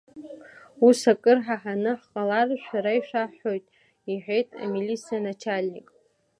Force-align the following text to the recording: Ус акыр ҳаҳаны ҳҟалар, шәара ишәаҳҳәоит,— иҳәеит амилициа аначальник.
Ус 0.87 0.99
акыр 1.11 1.37
ҳаҳаны 1.45 1.91
ҳҟалар, 2.01 2.47
шәара 2.63 2.91
ишәаҳҳәоит,— 2.99 3.65
иҳәеит 4.11 4.49
амилициа 4.63 5.15
аначальник. 5.21 5.87